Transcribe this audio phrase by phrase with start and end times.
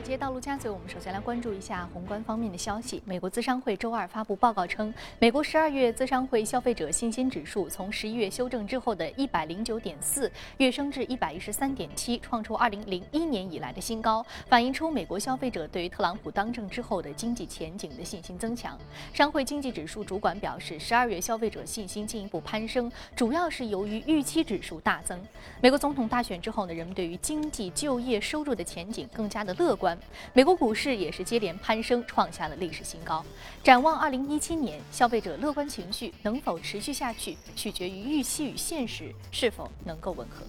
[0.00, 3.02] 尔街道陆家嘴，我们首先来关注一下宏观方面的消息。
[3.04, 18.78] 美国资商会周二发布报告称，美国十二月资商会消费者信心指数从十一月修正之后的一百零九点四跃升至一百一十三点七，创出二零零一年以来的新高，反映出美国消费者对于特朗普当政之后的经济前景的信心增强。
[19.12, 25.20] 商会经济指数主管表示，十二月消费者信心进一步攀升，主要是由于预期指数大增。
[25.60, 29.89] 美国总统大选之后呢，人们对于经济、就业、收入的前景更加的乐观。
[30.32, 33.24] 美国股市也是接连攀升，创下了历史新高。
[33.62, 40.44] 展望二零一七年，消费者乐观情绪能否持续下去，取决于预期与现实是否能够吻合。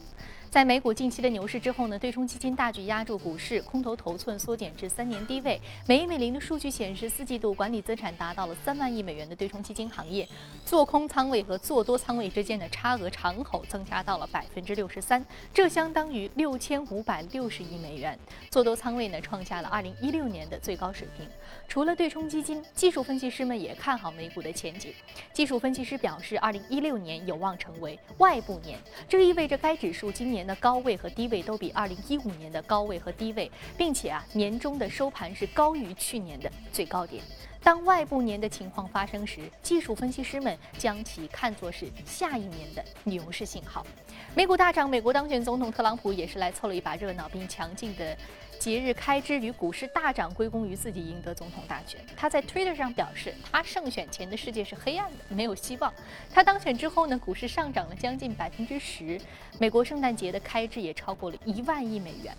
[0.52, 5.58] 在美股近期的牛市之后呢，对冲基金大举压住股市，空头头寸缩减至三年低位。
[5.88, 10.28] 美银美林的数据显示，四季度管理资产达到了三万亿美元的对冲基金行业，
[10.66, 18.20] 做空仓位和做多仓位之间的差额敞口增加到了百分之六十三，这相当于六千五百六十亿美元。
[18.50, 21.26] 做多仓位呢，创下了二零一六年的最高水平。
[21.70, 24.94] 除了对冲基金，技术分析师们也看好美股的前景。
[25.32, 30.41] 技术分析师表示，二零一六年有望成为外部年，这意味着该指数今年。
[30.42, 37.24] 年的高位和低位都比二零一五年的高位和低位，并且啊，年终的收盘是高于去年的最高点。
[37.62, 43.86] 当外部年的情况发生时，技术分析师们将其看作是下一年的牛市信号。
[44.34, 48.18] 美股大涨，美国当选总统特朗普也是来凑了一把热闹，并强劲的。
[48.62, 52.00] 节日开支与股市大涨归功于自己赢得总统大选。
[52.16, 55.92] 他在 Twitter 上表示，他胜选前的世界是黑暗的，没有希望。
[56.32, 59.20] 他当选之后呢，股市上涨了将近百分之十，
[59.58, 62.32] 美国圣诞节的开支也超过了一万亿美元。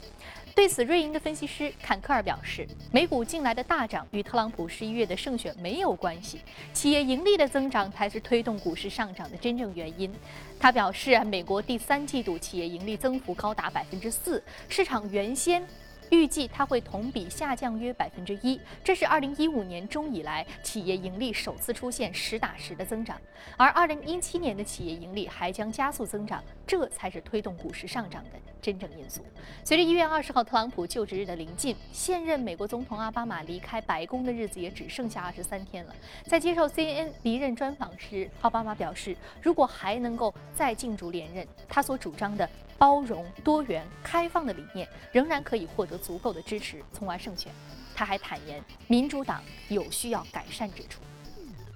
[0.54, 6.40] 对此，瑞银的分析师坎克尔表示，美股近来的大涨与特朗普十一月的胜选没有关系，
[6.72, 10.14] 企业盈利的增长才是推动股市上涨的真正原因。
[10.60, 15.66] 他表示，美国第三季度企业盈利增幅高达百分之四，市场原先。
[16.12, 23.18] 预计它会同比下降约百分之一，这是二零一五年中以来企业盈利首次出现实打实的增长，
[23.56, 28.30] 而二零一七年的企业盈利还将加速增长，这才是推动股市上涨的
[28.60, 29.22] 真正因素。
[29.64, 35.94] 随着一月二十号特朗普就职日的临近，现任美国总统奥巴马离开白宫的日子也只剩下二十三天了。
[36.26, 42.46] 在接受 CNN 离任专访时，奥巴马表示，如果还能够再竞逐连任，他所主张的。
[42.82, 47.52] 包容、多元、开放的理念仍然可以获得足够的支持，从而胜选。
[47.94, 51.00] 他还坦言，民主党有需要改善之处。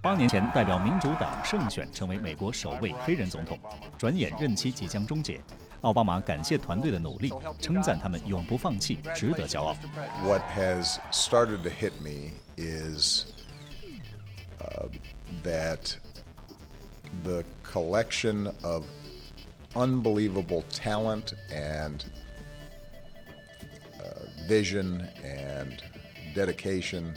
[0.02, 3.56] 八年前代表民主党胜选成为美国首位黑人总统，
[3.96, 5.40] 转眼任期即将终结。
[5.82, 9.76] 奥巴马感谢团队的努力，称赞他们永不放弃，值得骄傲。
[10.24, 13.26] What has started to hit me is
[15.44, 15.94] that
[17.22, 18.82] the collection of
[19.76, 22.04] unbelievable talent and
[24.02, 24.08] uh,
[24.48, 25.82] vision and
[26.34, 27.14] dedication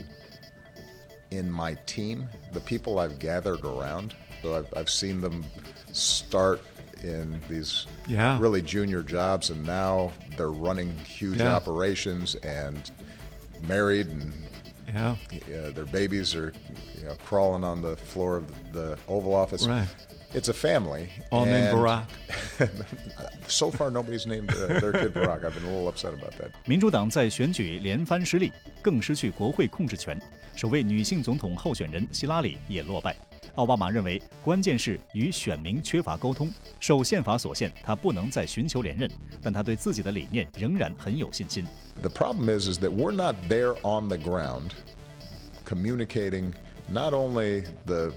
[1.32, 4.16] in my team, the people I've gathered around.
[4.42, 5.46] So I've, I've seen them
[5.92, 6.62] start
[7.04, 8.38] in these yeah.
[8.40, 11.56] really junior jobs, and now they're running huge yeah.
[11.56, 12.92] operations and
[13.68, 14.34] married, and
[14.88, 15.16] yeah.
[15.48, 16.54] their babies are
[16.98, 19.68] you know, crawling on the floor of the Oval Office.
[19.68, 19.88] Right.
[20.32, 21.10] It's a family.
[21.32, 22.06] All named Barack.
[23.48, 25.44] so far, nobody's named their kid Barack.
[25.44, 26.52] I've been a little upset about that.
[26.66, 28.52] 民主党在选举连番失利，
[28.82, 30.22] 更失去国会控制权。
[30.56, 33.16] 首位女性总统候选人希拉里也落败。
[33.56, 36.54] 奥巴马认为，关键是与选民缺乏沟通。
[36.80, 39.10] 受宪法所限，他不能再寻求连任，
[39.42, 41.66] 但他对自己的理念仍然很有信心。
[42.02, 44.74] The problem is, is that we're not there on the ground,
[45.66, 46.54] communicating
[46.88, 48.14] not only the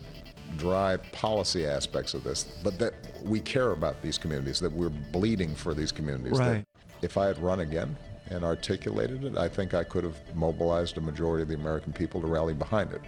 [0.57, 5.53] dry policy aspects of this, but that we care about these communities, that we're bleeding
[5.55, 6.39] for these communities.
[6.39, 6.63] Right.
[7.01, 7.95] if I had run again
[8.29, 12.21] and articulated it, I think I could have mobilized a majority of the American people
[12.21, 13.01] to rally behind it.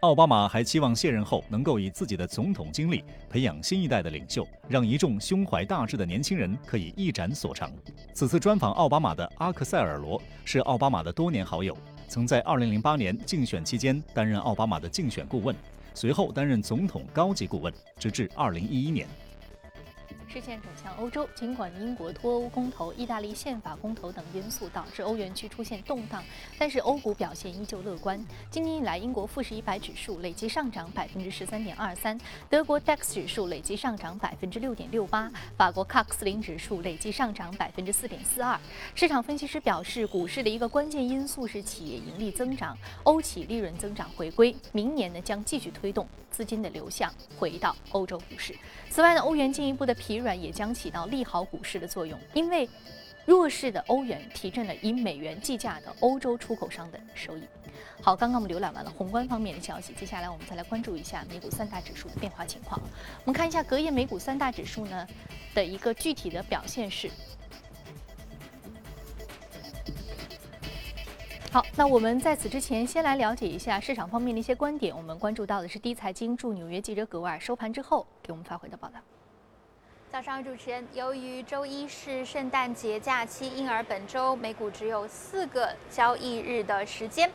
[0.00, 7.72] 奥巴马还期望卸任后能够以自己的总统经历培养新一代的领袖，让一众胸怀大志的年轻人可以一展所长。
[8.12, 11.76] 此次专访奥巴马的阿克塞尔罗是奥巴马的多年好友，
[12.08, 15.56] 曾在2008年竞选期间担任奥巴马的竞选顾问。
[15.93, 19.07] 随后担任总统高级顾问，直至二零一一年。
[20.31, 26.23] 视线转向欧洲，尽管英国脱欧公投、意大利宪法公投等因素导致欧元区出现动荡，
[26.57, 28.25] 但是欧股表现依旧乐观。
[28.49, 32.17] 今年以来，英国富时一百指数累计上涨百分之十三点二三，
[32.49, 38.57] 德国 DAX 指数累计上涨百分之六点六八，法国 CAC 四零指数累计上涨百分之四点四二。
[38.95, 48.55] 市场分析师表示，股市的一个关键因素是企业盈利增长，欧企利润增长回归，明年呢将继续推动资金的流向回到欧洲股市。
[48.89, 52.67] 此外呢，欧元进一步的疲软也将起到利好股市的作用，因为
[53.25, 57.43] 弱势的欧元提振了以美元计价的欧洲出口商的收益。
[58.01, 62.79] 好，刚刚我们浏览完了宏观方面的消息，接下来我们再来关注一下美股三大指数的变化情况。
[63.23, 65.07] 我们看一下隔夜美股三大指数呢
[65.53, 67.11] 的一个具体的表现是。
[71.51, 74.95] 好，那我们在此之前先来了解一下市场方面的一些观点。
[74.95, 79.01] 我们关注到的是第一财经驻纽约记者葛瓦尔收盘之后给我们发回的报道。
[80.09, 87.29] 早上，主持人，由于周一是圣诞节假期，因而本周美股只有四个交易日的时间。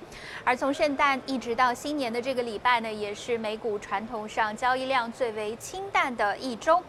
[0.45, 6.83] 而从圣诞一直到新年的这个礼拜呢，也是美股传统上交易量最为清淡的一周。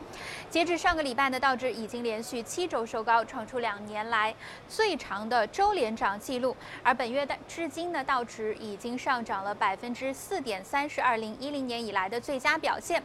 [0.50, 4.34] 截至上个礼拜呢，道指已经连续七周收高，创出两年来
[4.66, 6.56] 最长的周连涨记录。
[6.82, 13.04] 而本月的至今呢，道指已经上涨了百分之四点三，是二零一零年以来的最佳表现。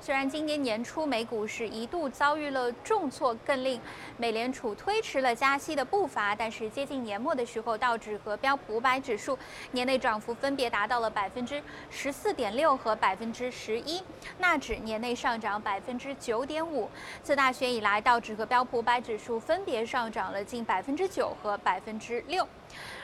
[0.00, 3.80] 虽然今年年初美股是一度遭遇了重挫，更令
[4.16, 9.36] 美联储推迟了加息的步伐，但是接近年末的时候，道指和标普五百指数
[9.72, 14.00] 年内涨幅分别达到了百分之十四点六和百分之十一，
[14.38, 16.83] 纳指年内上涨百分之九点五。
[17.22, 22.46] 自大选以来，道指和标普五百指数分别上涨了近百分之九和百分之六。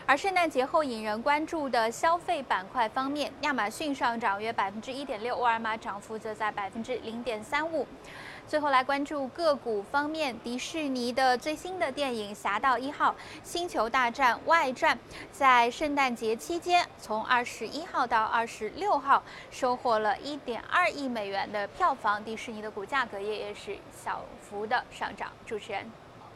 [0.07, 7.87] 而圣诞节后引人关注的消费板块方面，亚马逊上涨约百分之一点六，沃尔玛涨幅则在百分之零点三五。
[8.51, 13.15] 最后来关注个股方面，迪士尼的最新的电影《侠盗一号：
[13.45, 14.93] 星球大战外传》
[15.31, 25.31] 在圣诞节期间，从二十一号到二十六号收获了一点二亿美元的票房，迪士尼的股价格也也是小幅的上涨。
[25.47, 25.89] 主持人。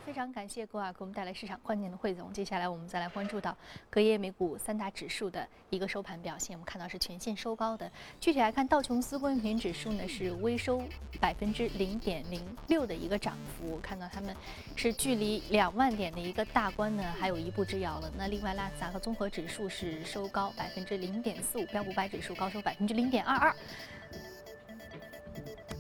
[0.05, 2.31] 非常感谢郭尔给我们带来市场观点的汇总。
[2.31, 3.56] 接下来我们再来关注到
[3.89, 6.55] 隔夜美股三大指数的一个收盘表现。
[6.55, 7.91] 我们看到是全线收高的。
[8.21, 10.83] 具体来看，道琼斯工业平均指数呢是微收
[11.19, 13.79] 百分之零点零六的一个涨幅。
[13.79, 14.37] 看到他们
[14.77, 18.12] 是距离两万点的一个大关呢还有一步之遥了。
[18.19, 23.57] 那另外，纳斯达克综合指数是收高百分之零点四五，标普百指数高收百分之零点二二。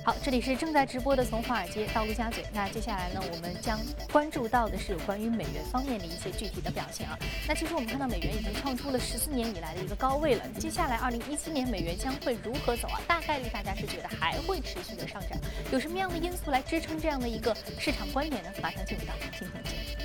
[0.04, 2.44] 好，这里是正在直播的从华尔街到陆家嘴。
[2.52, 3.80] 那接下来呢，我们将
[4.12, 7.18] 关注到的是有关于美元方面的一些具体的表现啊。
[7.48, 10.46] 那其实我们看到美元已经创出了十四年以来的一个高位了。
[10.58, 13.00] 接下来二零一七年美元将会如何走啊？
[13.08, 15.38] 大概率大家是觉得还会持续的上涨。
[15.72, 18.50] 有什么样的因素来支撑这样的一个市场观点呢？
[18.60, 20.03] 马上进入到今天的节目。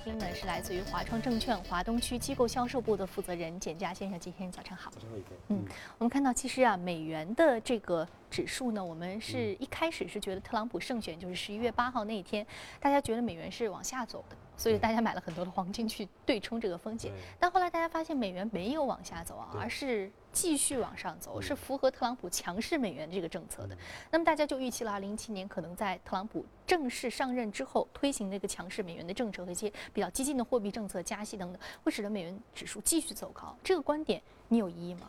[0.00, 4.90] 嘉宾呢是来自于华创证券华东区机构销售部的负责人简佳先生，今天早上好。
[4.92, 5.16] 早上好，
[5.48, 5.62] 嗯，
[5.98, 12.46] 我们看到其实啊，美元的这个指数呢，我们是一开始是觉得特朗普胜选就是十一月八号那一天，
[12.80, 14.36] 大家觉得美元是往下走的。
[14.56, 23.76] 所以大家买了很多的黄金去对冲这个风险，但后来大家发现美元没有往下走啊，而是继续往上走，是符合特朗普强势美元这个政策的。
[24.10, 33.56] 那么大家就预期了，二零一七年可能在特朗普正式上任之后，推行那个强势美元的政策和一些比较激进的货币政策、加息等等，会使得美元指数继续走高。
[33.62, 35.08] 这个观点你有异议吗？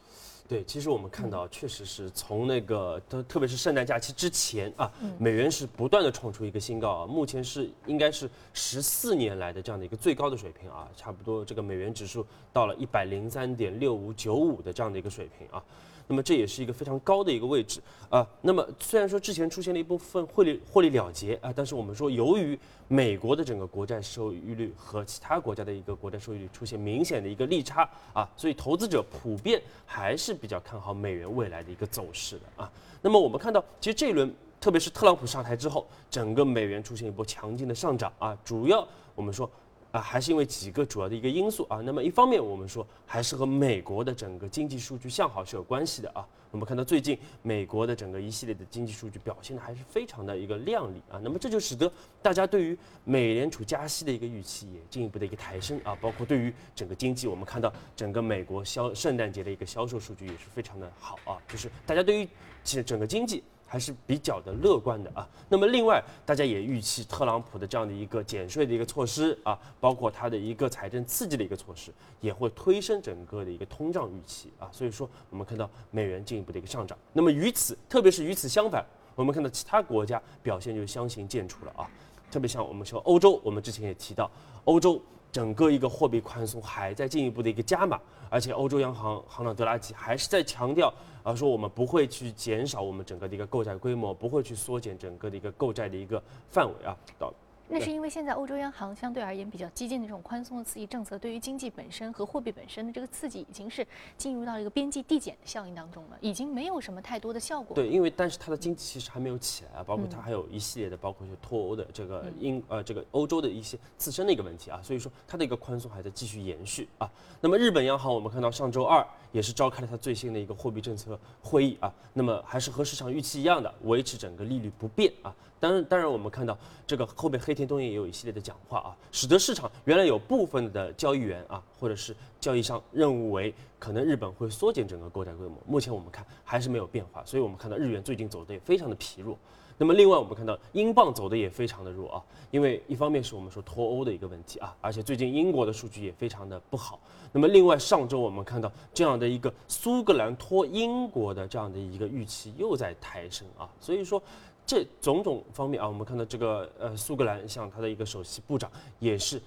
[0.52, 15.64] 对，其实我们看到，确实是从那个特特别是圣诞假期之前啊，美元是不断的创出一个新高啊，目前是应该是十四年来的这样的一个最高的水平啊，差不多这个美元指数到了一百零三点六五九五的这样的一个水平啊。
[16.12, 17.80] 那么这也是一个非常高的一个位置
[18.10, 18.28] 啊。
[18.42, 32.70] 那么虽然说之前出现了一部分获利获利了结啊，但是我们说由于美国的整个国债收益率和其他国家的一个国债收益率出现明显的一个利差啊，所以投资者普遍还是比较看好美元未来的一个走势的啊。
[33.02, 39.50] 那么我们看到，其实这一轮特别是特朗普上台之后，整个美元出现一波强劲的上涨啊，主要我们说。
[39.92, 41.82] 啊，还是因为几个主要的一个因素啊。
[41.84, 46.26] 那么一方面，我们说还是和美国的整个经济数据向好是有关系的啊。
[46.50, 51.20] 我们看到最近美国的整个一系列的经济数据表现的还是非常的一个靓丽啊。
[51.24, 51.90] 那么这就使得
[52.22, 55.98] 大家对于美联储加息的一个预期也进一步的一个抬升啊。
[56.02, 61.38] 包括对于整个经济，我们看到整个美国销圣诞节的一个销售数据也是非常的好啊。
[61.48, 62.28] 就是大家对于
[62.64, 63.44] 其实整个经济。
[63.72, 65.26] 还是比较的乐观的啊。
[65.48, 74.68] 那么另外，大家也预期特朗普的这样的一个减税的一个措施啊，包括他的一个财政刺激的一个措施，也会推升整个的一个通胀预期啊。
[74.74, 76.98] 所以说，我们看到美元进一步的一个上涨。
[77.14, 78.86] 那么与此，特别是与此相反，
[79.16, 81.90] 我们看到其他国家表现就相形见绌了啊。
[82.30, 84.30] 特别像我们说欧洲，我们之前也提到，
[84.66, 85.02] 欧洲
[85.32, 90.94] 整个一个货币宽松还在进一步的一个加码，而且欧洲央行行长德拉吉还是在强调。
[91.24, 96.98] 啊说我们不会去减少我们整个的一个购债规模，不会去缩减整个的一个购债的一个范围啊。
[97.20, 97.32] 到
[97.72, 103.88] 那是因为现在欧洲央行相对而言比较激进的这种宽松的刺激政策，对于经济本身和货币本身的这个刺激，已经是
[104.18, 107.74] 进入到一个边际递减的效应当中了，已经没有什么太多的效果。
[107.74, 117.10] 对，因为但是它的经济其实还没有起来啊，包括它还有一系列的，包括就脱欧的这个英呃这个欧洲的一些自身的一个问题啊，所以说它的一个宽松还在继续延续啊。
[117.40, 125.34] 那么日本央行我们看到上周二也是召开了它最新的一个货币政策会议啊，那么还是和市场预期一样的，维持整个利率不变啊。
[125.62, 139.38] 当然，当然，我们看到这个后面黑田东彦也有一系列的讲话啊，使得市场原来有部分的交易员啊，或者是交易商认为可能日本会缩减整个购债规模，目前我们看还是没有变化，所以我们看到日元最近走的也非常的疲弱。
[139.78, 147.00] 那么另外我们看到英镑走的也非常的弱啊，因为一方面是我们说脱欧的一个问题啊，而且最近英国的数据也非常的不好。
[147.32, 154.20] 那么另外上周我们看到这样的一个苏格兰脱英国的这样的一个预期又在抬升啊，所以说。
[154.66, 159.42] 这种种方面啊，我们看到这个呃，苏格兰像他的一个首席部长也是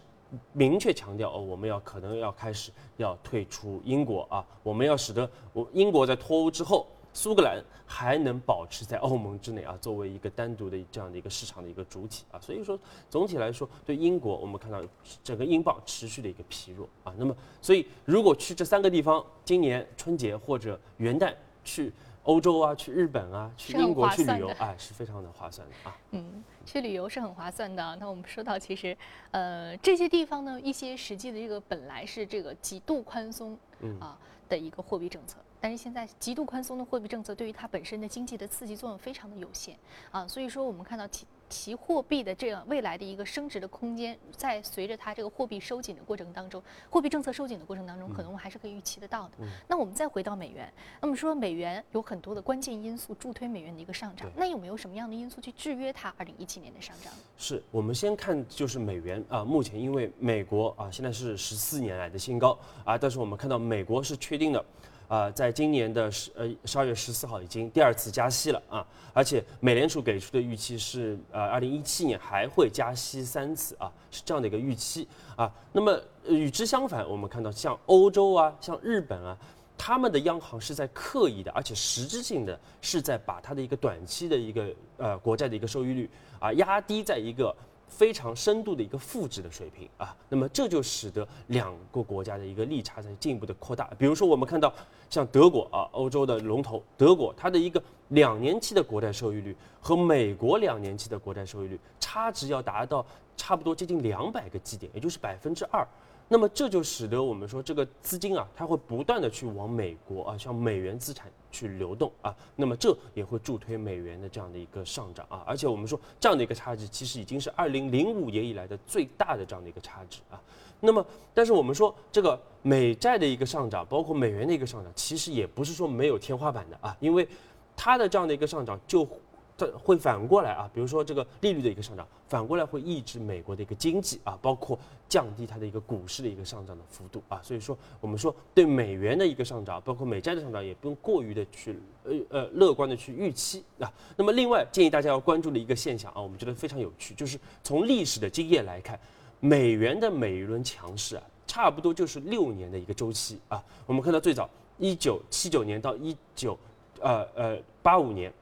[0.53, 12.79] 明确强调哦，我们要可能要开始要退出英国啊，我们要使得我英国在脱欧之后，苏格兰还能保持在欧盟之内啊，作为一个单独的这样的一个市场的一个主体啊，所以说
[13.09, 14.83] 总体来说，对英国我们看到
[15.23, 21.33] 整个英镑持续的一个疲弱啊，那么所以如果去这三个地方，今年春节或者元旦
[21.65, 21.91] 去。
[22.25, 25.97] 欧洲啊，去日本啊，去英国去旅游，哎，是非常的划算的啊。
[26.11, 27.97] 嗯，去旅游是很划算的。
[27.97, 28.97] 那我们说到，其实，
[29.31, 33.57] 呃，这些地方呢，一些实际的这个本来是这个极度宽松
[34.01, 39.77] 啊的一个货币政策，但是现在极度宽松的货币政策对于它本身的经济的刺激作用非常的有限
[40.11, 41.27] 啊，所以说我们看到其。
[41.55, 49.35] 其货币的这样未来的一个升值的空间，在随着它这个货币收紧的过程当中，货币政策收紧的过程当中，可能我们还是可以预期得到的。
[49.69, 50.69] 那我们再回到美元，
[51.01, 57.13] 那么说美元有很多的关键因素助推美元的一个上涨，那有没有什么样的因素去制约它二零一七年的上涨？
[57.39, 64.65] 是我们先看就是美元啊，目前因为美国啊现在是十四年来的新高啊，但是我们看到美国是确定的。
[65.09, 75.07] 啊，在今年的十呃十二月十四号已经第二次加息了啊，而且美联储给出的预期是呃二零一七年还会加息三次啊，是这样的一个预期
[75.37, 75.53] 啊。
[75.73, 79.37] 那么与之相反，我们看到像欧洲啊，像日本啊，
[79.77, 87.55] 他们的央行是在刻意的，而且实质性的是在把它的一个短期的一个呃国债的一个收益率啊压低在一个。
[87.89, 93.89] 非常深度的一个负值的水平啊，那么这就使得两个国家的一个利差在进一步的扩大。
[93.99, 94.73] 比如说，我们看到
[95.09, 103.05] 像德国啊，欧洲的龙头德国，它的一个两年期的国债收益率和美国两年期的国债收益率差值要达到
[103.37, 105.87] 差不多接近两百个基点，也就是百分之二。
[106.27, 120.41] 那么这就使得我们说这个资金啊，它会不断的去往美国啊，像美元资产去流动啊，那么这也会助推美元的这样的一个上涨啊，而且我们说这样的一个差值其实已经是二零零五年以来的最大的这样的一个差值啊，
[120.81, 127.29] 那么但是我们说这个美债的一个上涨，包括美元的一个上涨，其实也不是说没有天花板的啊，因为
[127.77, 129.07] 它的这样的一个上涨就。
[129.57, 134.77] 它会反过来啊，比如说这个利率的一个上涨，反过来会抑制美国的一个经济啊，包括
[135.09, 143.93] 降低它的一个股市的一个上涨的幅度啊，所以说我们说对美元的一个上涨，包括美债的上涨，也不用过于的去呃呃乐观的去预期啊。
[144.17, 148.99] 那么另外建议大家要关注的一个现象啊，我们觉得非常有趣，就是从历史的经验来看，
[149.39, 153.63] 美元的每一轮强势啊，差不多就是六年的一个周期啊。
[153.87, 156.59] 我们看到最早一九七九年到一九
[156.99, 158.33] 呃呃八五年。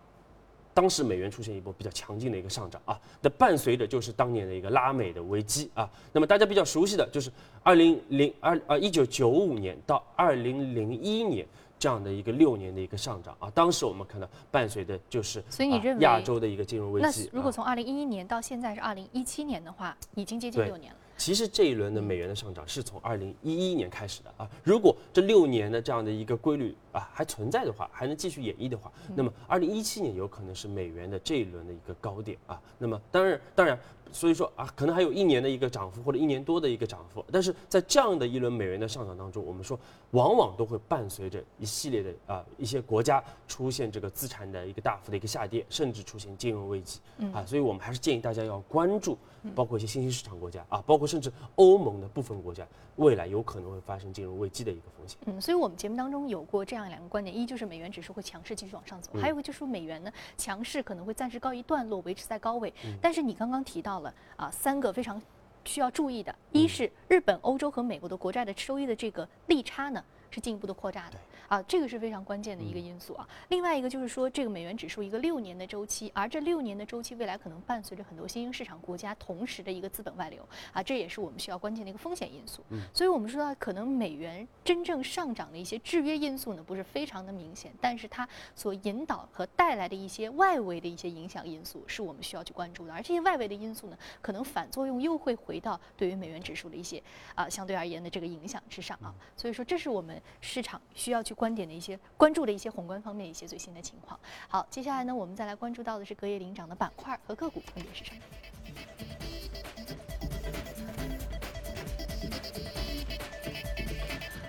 [0.75, 5.88] 当时美元出现一波比较强劲的一个上涨啊，那伴随着就是当年的一个拉美的危机啊。
[6.12, 7.31] 那么大家比较熟悉的就是
[7.62, 11.47] 二零零二呃一九九五年到二零零一年
[11.79, 13.50] 这样的一个六年的一个上涨啊。
[13.55, 17.29] 当时我们看到伴随的就是所以你认为亚洲的一个金融危机。
[17.31, 20.99] 那如果从二零一一年到现在是二零一七年的话，已经接近六年了。
[21.23, 24.50] 其实这一轮的美元的上涨是从二零一一年开始的啊。
[24.64, 32.61] 如果这六年的这样的一个规律啊还存在的话，还能继续演绎的话，那么二零一七年有可能是美元的这一轮的一个高点啊。
[32.76, 33.79] 那么当然，当然。
[34.12, 37.25] 所以说啊，可能还有一年的一个涨幅，或者一年多的一个涨幅。
[37.33, 39.78] 但是在这样的一轮美元的上涨当中，我们说
[40.11, 47.00] 往往都会伴随着一系列的啊一些国家出现这个资产的一个大幅的一个下跌，甚至出现金融危机
[47.33, 47.45] 啊。
[47.47, 49.16] 所以我们还是建议大家要关注，
[49.54, 52.66] 包括一些新兴市场国家啊，包括甚至欧盟的部分国家，
[52.97, 55.19] 未来有可能会发生金融危机的一个风险。
[55.26, 62.73] 嗯，所以我们节目当中有过这样两个观点：一就是美元指数会强势继续往上走，还有一个就是说美元呢强势可能会暂时告一段落，维持在高位。
[63.00, 64.01] 但是你刚刚提到了
[64.37, 64.82] 啊三。
[64.82, 65.23] 个非常
[65.64, 71.16] 需要注意的，一是日本、欧洲和美国的国债的收益的这个利差呢，是进一步的扩大的
[71.52, 73.28] 啊，这个是非常关键的一个因素啊。
[73.50, 82.64] 另外一个就是说，这个美元指数一个六年的周期，而这六年的周期未来可能伴随着很多新兴市场国家同时的一个资本外流啊，这也是我们需要关键的一个风险因素。
[82.94, 92.94] 所以我们说到可能美元真正上涨的一些制约因素呢，不是非常的明显，但是它所引导和带来的一些外围的一些影响因素，是我们需要去关注的。
[92.94, 97.02] 而这些外围的因素呢，可能反作用又会回到对于美元指数的一些
[97.35, 99.14] 啊相对而言的这个影响之上啊。
[99.37, 104.17] 所以说，这是我们市场需要去观点的一些关注的一些宏观方面一些最新的情况。
[104.47, 108.21] 好，接下来呢，我们再来关注到的是隔夜领涨的板块和个股分别是什么。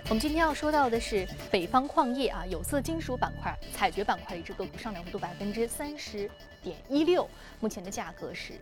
[0.04, 6.30] 我们今天要说到的是北方矿业啊，有色金属板块、采掘板块的一只个股上涨幅度百分之三十
[6.62, 8.52] 点一六，目前的价格是。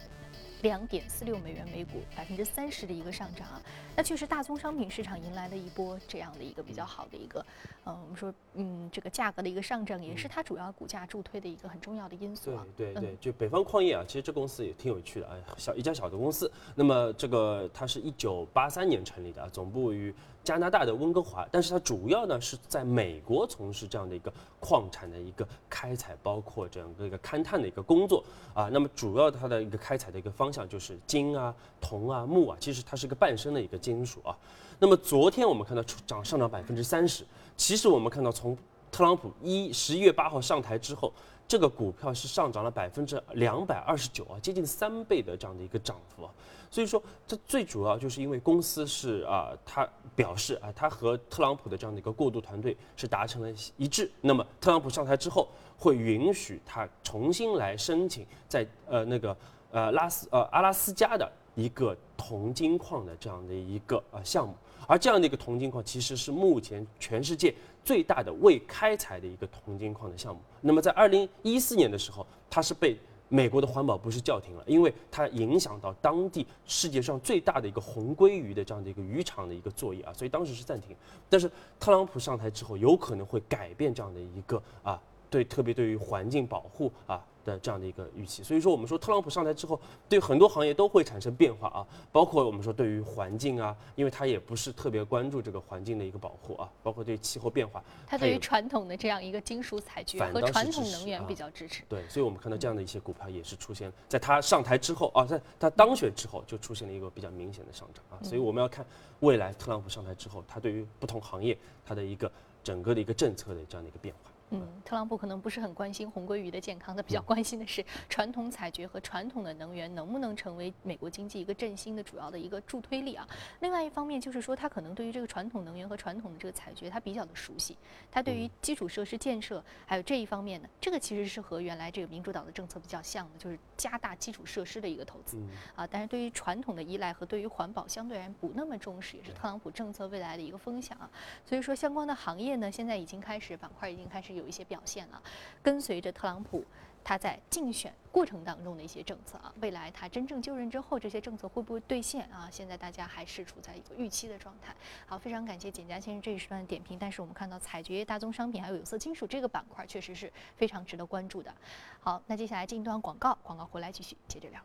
[0.62, 3.60] 两点四六美元每股，百分之三十的一个上涨啊，
[3.96, 7.44] 那确实大宗商品市场迎来了一波这样的一个比较好的一个，
[7.84, 12.64] 嗯，我们说，嗯，这个价格的一个上涨，也是它主要股价助推的一个很重要的因素啊。
[12.76, 20.14] 对对对，就北方矿业啊，其实这公司也挺有趣的啊，小一家小的公司，那么这个它是一九八三年成立的啊，总部于。
[20.44, 28.68] 加拿大的温哥华，但是它主要呢是在美国从事这样的一个矿产的一个开采，包括整个一个勘探的一个工作啊。
[28.72, 34.36] 那么主要它的一个开采的一个方向就是金啊、铜啊、钼啊，其实它是一个半生的一个金属啊。
[34.78, 37.24] 那么昨天我们看到涨上涨百分之三十，
[37.56, 38.56] 其实我们看到从
[38.90, 41.12] 特朗普一十一月八号上台之后。
[41.52, 46.30] 这个股票是上涨了百分之两百二十九啊，接近三倍的这样的一个涨幅啊，
[46.70, 54.10] 所以说这最主要就是因为公司是啊，他表示啊，他和特朗普的这样的一个过渡团队是达成了一致。
[54.22, 59.36] 那么特朗普上台之后，会允许他重新来申请在呃那个
[59.72, 64.54] 呃拉斯呃阿拉斯加的一个铜金矿的这样的一个呃项目。
[64.88, 67.54] 而这样的一个铜金矿，其实是目前全世界
[67.84, 70.40] 最大的未开采的一个铜金矿的项目。
[70.60, 72.96] 那么在二零一四年的时候，它是被
[73.28, 80.94] 美国的环保部是叫停了，因为它影响到当地世界上最大的一个红鲑鱼的这样的一个渔场的一个作业啊，所以当时是暂停。
[81.30, 87.24] 但是特朗普上台之后，有可能会改变这样的一个啊，对，特别对于环境保护啊。
[87.44, 101.82] 的这样的一个预期，所以说我们说特朗普上台之后，对很多行业都会产生变化啊，包括我们说对于环境啊，因为他也不是特别关注这个环境的一个保护啊，包括对气候变化，他对于传统的这样一个金属采掘和传统能源比较支持。
[101.88, 108.84] 对，所以我们看到这样的一些股票也是出现在他上台之后啊，在他当选之后就出现了一个比较明显的上涨啊，所以我们要看
[109.20, 112.30] 未来特朗普上台之后，他对于不同行业他的一个
[112.62, 114.31] 整个的一个政策的这样的一个变化。
[114.52, 123.26] 嗯，特朗普可能不是很关心红鲑鱼的健康，他比较关心的是传统采掘和传统的能源能不能成为美国经济一个振兴的主要的一个助推力啊。
[123.60, 127.76] 另外一方面就是说，他可能对于这个传统能源和传统的这个采掘，他比较的熟悉。
[128.10, 135.42] 他对于基础设施建设还有这一方面呢，这个其实是和原来这个民主党的政策比较像的，就是加大基础设施的一个投资
[135.74, 135.86] 啊。
[135.86, 141.08] 但是对于传统的依赖和对于环保相对而言不那么重视，也是特朗普政策未来的一个风险啊。
[141.42, 144.41] 所以说，相关的行业呢，现在已经开始板块已经开始有。
[144.42, 145.22] 有一些表现了，
[145.62, 146.64] 跟随着特朗普
[147.04, 152.48] 他在竞选过程当中的一些政策啊，未来他真正就任之后，这些政策会不会兑现啊？
[152.50, 154.74] 现在大家还是处在一个预期的状态。
[155.06, 156.98] 好，非常感谢简家先生这一时段的点评。
[156.98, 161.52] 但是我们看到采掘、大宗商品还有有色金属这个板块，确实是非常值得关注的。
[162.00, 164.60] 好，那接下来进一段广告，广告回来继续接着聊。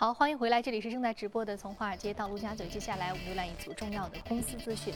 [0.00, 2.68] 好，欢迎回来，这里是正在直播的从华尔街到陆家嘴。
[2.68, 4.94] 接下来我们浏览一组重要的公司资讯。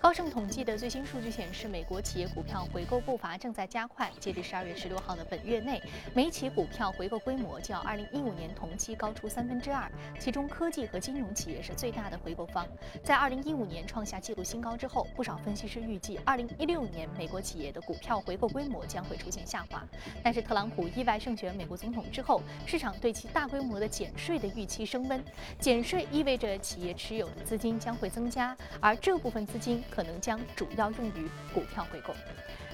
[0.00, 4.08] 高盛统计的最新数据显示，美国企业股票回购步伐正在加快。
[4.20, 5.82] 截至十二月十六号的本月内，
[6.14, 9.90] 每企股票回购规模较二零一五年同期高出三分之二，
[10.20, 12.64] 其中科技和金融企业是最大的回购方。
[13.02, 19.82] 在二零一五年创下纪录新高之后，不少分析师预计，二零一六年美国企业的股票回购规模将会出现下滑。
[20.22, 24.40] 但是特朗普意外胜选美国总统之后，市场对其大规模的减税。
[24.46, 25.24] 的预期升温，
[25.58, 32.14] 减税意味着企业持有的资金将会增加，而这部分资金可能将主要用于股票回购。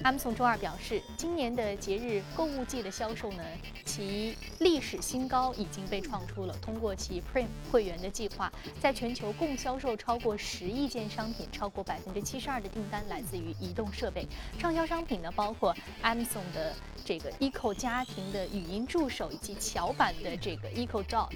[0.03, 3.43] Amazon 周二表示，今年的节日购物季的销售呢，
[3.85, 6.55] 其历史新高已经被创出了。
[6.59, 14.27] 通过其 Prime 会员的计划，在全球共销售超过十亿件商品，超过百分之七十二的订单来自于移动设备。
[14.57, 16.73] 畅销商品呢，包括 Amazon 的。
[17.03, 21.31] 这个 Eco 家庭的语音助手，以及桥版的这个 Eco Dot，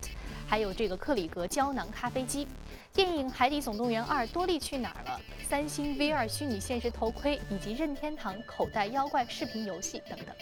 [0.48, 2.48] 还有这个克里格胶囊咖啡机。
[2.96, 10.34] 电影《海底总动员二：多利去哪儿了》、三星 VR 虚拟现实头盔，以及任天堂口袋妖怪视频游戏等等。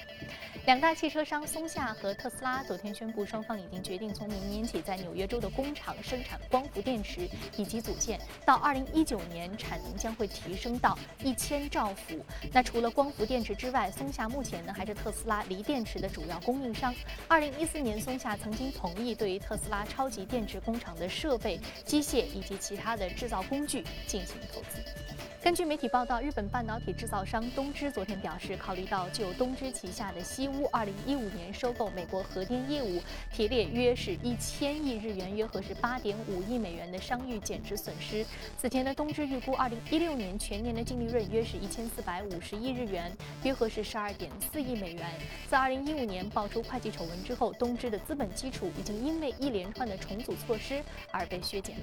[0.68, 12.24] 两大汽车商松下和特斯拉昨天宣布，双方已经决定从明年起在纽约州的工厂生产光伏电池以及组件，到2019年产能将会提升到1000兆伏。
[12.54, 16.94] 那除了光伏电池之外，松下目前呢还是特斯拉锂电池的主要供应商。
[17.28, 25.03] 2014年，松下曾经同意对于特斯拉超级电池工厂的设备、机械以及其他的制造工具进行投资。
[25.44, 36.16] 根据媒体报道，日本半导体制造商东芝昨天表示，考虑到就东芝旗下的西屋2015年收购美国核电业务，提列约是一千亿日元，约合是8.5
[36.48, 38.26] 亿美元的商誉减值损失。
[38.58, 43.12] 此前呢东芝预估2016年全年的净利润约是一千四百五十亿日元，
[43.44, 45.06] 约合是十二点四亿美元。
[45.50, 51.76] 自2015年爆出会计丑闻之后，东芝的资本基础已经因为一连串的重组措施而被削减。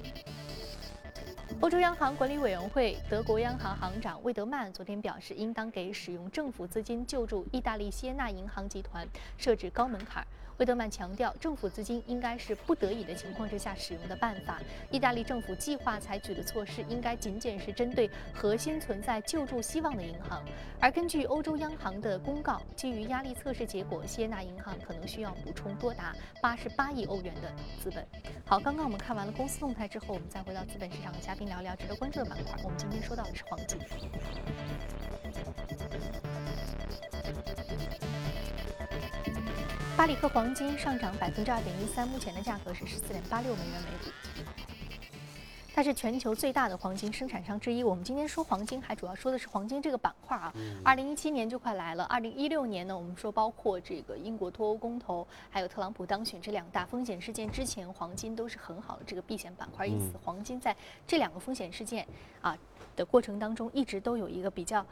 [1.59, 10.25] 欧洲央行管理委员会德国央行行长魏德曼昨天表示，应当给使用政府资金救助意大利谢纳银行集团设置高门槛。
[10.57, 14.59] 魏德曼强调，政府资金应该是不得已的情况之下使用的办法。
[14.91, 20.43] 意大利政府计划采取的措施应该仅仅是针对核心存在救助希望的银行。
[20.79, 28.05] 而根据欧洲央行的公告，基于压力测试结果，谢纳银行可能需要补充多达八十八亿欧元的资本。
[28.45, 32.53] 好，刚刚我们看完了公司动态之后，我们再回到资本市场和嘉宾聊聊值得关注的板块。
[32.63, 33.79] 我们今天说到的是黄金。
[40.01, 44.49] 巴里克黄金上涨百分之二点一三，目前的价格是十四点八六美元每股。
[45.75, 47.83] 它是全球最大的黄金生产商之一。
[47.83, 50.51] 我们今天说黄金，还主要说的是黄金这个板块啊。
[50.83, 59.85] 二零一七年就快来了，二零一六年呢，我们说包括这个英国脱欧公投，还有特朗普当选这两大风险事件之前，黄金都是很好的这个避险板块。
[59.85, 62.07] 因此，黄金在这两个风险事件
[62.41, 62.57] 啊
[62.95, 64.83] 的过程当中，一直都有一个比较。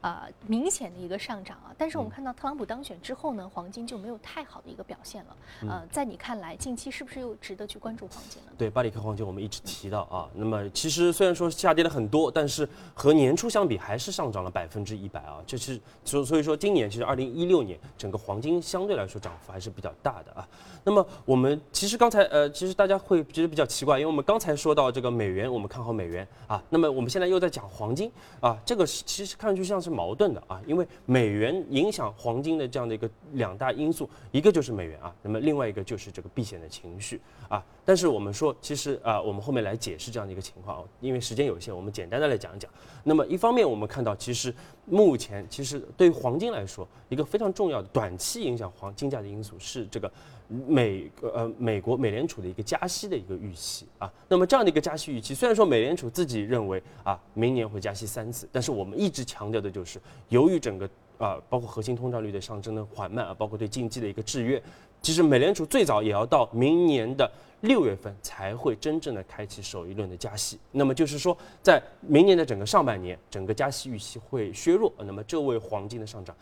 [0.00, 5.36] 呃，明显的一个上涨啊，但是我们看到特朗普当选之后呢，黄金就没有太好的一个表现了。
[5.68, 8.52] 呃，在你看来，近期是不是又值得去关注黄金了？
[8.56, 20.48] 对，巴里克黄金我们一直提到啊，那么其实虽然说下跌了很多，但是和年初相比还是上涨了百分之一百啊，这是所所以说今年其实二零一六年整个黄金相对来说涨幅还是比较大的啊。
[20.84, 28.08] 那么我们其实刚才呃，其实大家会觉得比较奇怪，因为我们刚才说到这个美元，我们看好美元啊，那么我们现在又在讲黄金
[28.40, 29.87] 啊，这个是其实看上去像是。
[29.88, 37.64] 是矛盾的啊，因为美元影响黄金的这样的一个两大因素，一个就是美元啊，那么另外一个就是这个避险的情绪啊。
[37.84, 42.70] 但是我们说，其实啊，我们后面来解释这样的一个情况啊，因为时间有限，我们简单的来讲一讲。
[43.02, 50.12] 那么一方面，我们看到其实目前其实对于黄金来说，一个非常重要的短期影响黄金价的因素是这个
[50.48, 54.12] 美呃美国美联储的一个加息的一个预期啊。
[54.28, 64.62] 那么这样的一个加息预期，虽然说美联储自己认为啊明年会加息三次，但是我们一直强调的就是，由于整个啊包括核心通胀率的上升的缓慢啊，包括对经济的一个制约，
[65.02, 67.30] 其实美联储最早也要到明年的。
[67.62, 76.36] 六月份才会真正的开启首一轮的加息，那么就是说，在明年的整个上半年，整个加息预期会削弱，那么这为黄金的上涨。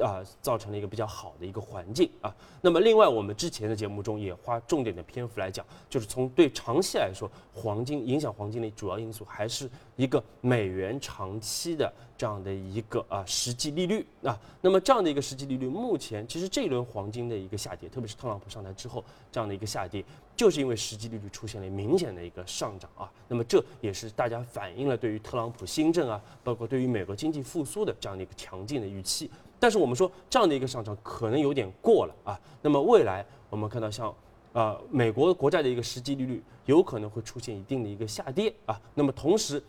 [0.00, 2.34] 啊，造成了一个比较好的一个环境啊。
[2.60, 14.38] 那么，另外我们之前的节目中也花重点的篇幅来讲，就是从对长期来说，黄金影响黄金的主要因素还是一个美元长期的这样的一个啊实际利率啊。
[14.60, 20.04] 那么这样的一个实际利率，目前其实这一轮黄金的一个下跌，特别是特朗普上台之后这样的一个下跌，
[20.36, 23.10] 就是因为实际利率出现了明显的一个上涨啊。
[23.28, 29.30] 那么这也是大家反映了对于特朗普新政啊，包括对于美国经济复苏的这样的一个强劲的预期。
[29.60, 32.40] 但是我们说这样的一个上涨可能有点过了啊。
[32.62, 34.12] 那么未来我们看到像，
[34.54, 38.80] 啊美国国债的一个实际利率有可能会出现一定的一个下跌啊。
[38.94, 39.62] 那么同时，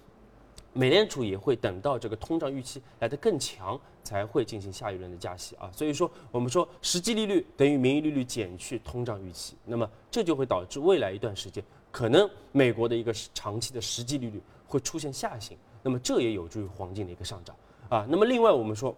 [0.72, 5.70] 美联储也会等到这个通胀预期来得更强，才会进行下一轮的加息啊。
[5.74, 17.54] 所以说我们说实际利率等于名义利率减去通胀预期，那么这就会导致未来一段时间可能美国的一个长期的实际利率会出现下行，那么这也有助于黄金的一个上涨
[17.90, 18.08] 啊。
[18.10, 18.96] 那么另外我们说。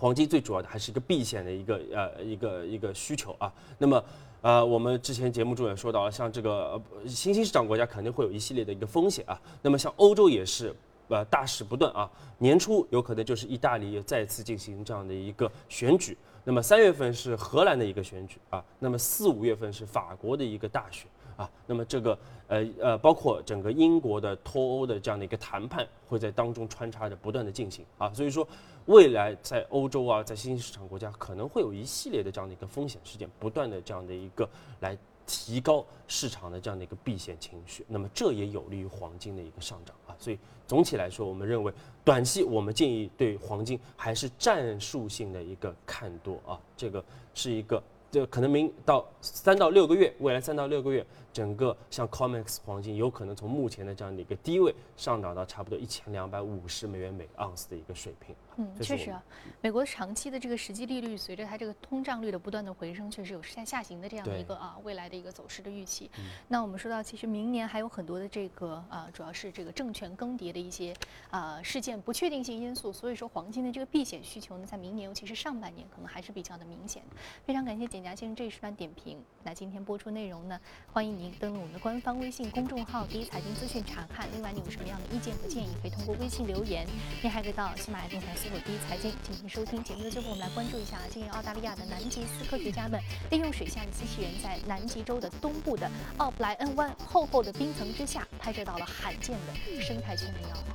[0.00, 3.52] 黄金最主要的还是一个避险的一个呃一个一个需求啊。
[3.76, 4.02] 那么
[4.40, 9.38] 呃我们之前节目中也说到，像这个新兴市场国家肯定会有一系列的一个风险啊。
[9.60, 10.74] 那么像欧洲也是
[11.08, 12.10] 呃大事不断啊。
[12.38, 28.46] 年初有可能就是意大利再次进行这样的一个选举，那么三月份是荷兰的一个选举啊，那么四五月份是法国的一个大选啊，那么这个呃呃包括整个英国的脱欧的这样的一个谈判会在当中穿插着不断的进行啊，所以说
[28.86, 34.48] 未来在欧洲啊，在新兴市场国家可能会有一系列的这样的一个风险事件不断的这样的一个
[34.80, 34.96] 来。
[35.32, 40.16] 提高市场的这样的一个避险情绪，那么这也有利于黄金的一个上涨啊。
[40.18, 41.72] 所以总体来说，我们认为
[42.04, 46.58] 短期我们建议对黄金还是战术性的一个看多啊。
[46.76, 47.80] 这个是一个，
[48.10, 58.34] 这可能明到三到六个月，未来三到六个月，整个像 COMEX 黄金有可能从目前的这样的一个低位上涨到差不多一千两百五十美元每盎司的一个水平。
[58.56, 59.22] 嗯，确实啊，
[59.60, 66.10] 美国长期的这个实际利率随着它这个通胀率的不断的回升，确实有在下行的这样的一个啊未来的一个走势的预期。
[66.48, 70.92] 那我们说到，其实明年还有很多的这个啊，主要是这个政权更迭的一些
[71.30, 77.16] 啊事件不确定性因素，所以说黄金的这个避险需求呢，在明年尤其是上半年可能还是比较的明显的。
[77.46, 79.22] 非常感谢简家先生这一时段点评。
[79.42, 80.60] 那今天播出内容呢，
[80.92, 84.28] 欢迎您登录我们的官方微信公众号“第一财经资讯”查看。
[84.32, 86.86] 另外，你有什么样的意见和建议，可以通过微信留言。
[87.22, 88.58] 您还可以到喜马拉雅电台搜索。
[88.60, 100.74] 第一财经进行收听节目的最后，我们来关注一下，今年澳大利亚的南极斯科学家们利用水下的机器人，在南极洲的东部的奥布莱恩湾厚厚的冰层之下，拍摄到了罕见的生态圈的样貌。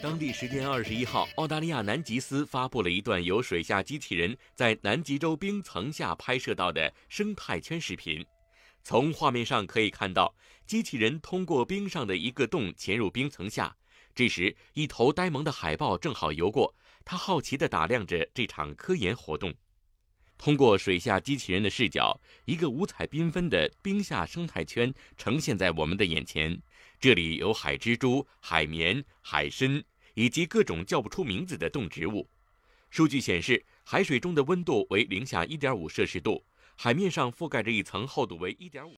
[0.00, 8.24] 当地时间二十一号，澳大利亚南极斯发布了一段由水下机器人在南极洲冰层下拍摄到的生态圈视频。
[8.84, 10.32] 从画面上可以看到，
[10.64, 13.76] 机器人通过冰上的一个洞潜入冰层下。
[14.14, 16.72] 这时，一头呆萌的海豹正好游过，
[17.04, 19.52] 它好奇地打量着这场科研活动。
[20.36, 26.56] 通过水下机器人的视角，一个五彩缤纷的冰下生态圈呈现在我们的眼前。
[27.00, 29.84] 这里有海蜘蛛、海绵、海参
[30.14, 32.28] 以及各种叫不出名字的动植物。
[32.90, 36.42] 数据显示，海水中的温度为零下一点五摄氏度，
[36.76, 38.96] 海面上覆盖着一层厚度为一点五。